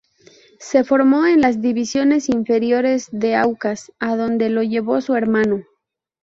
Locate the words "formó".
0.83-1.27